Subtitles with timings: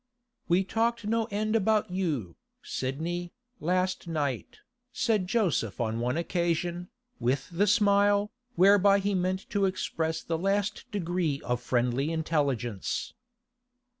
[0.47, 4.57] 'We talked no end about you, Sidney, last night,'
[4.91, 6.89] said Joseph on one occasion,
[7.19, 13.13] with the smile, whereby he meant to express the last degree of friendly intelligence.